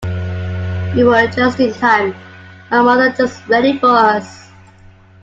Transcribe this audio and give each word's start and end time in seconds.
We 0.95 1.03
were 1.03 1.27
just 1.27 1.59
in 1.59 1.71
time; 1.75 2.15
my 2.71 2.81
mother 2.81 3.11
just 3.15 3.47
ready 3.47 3.77
for 3.77 3.89
us. 3.91 4.49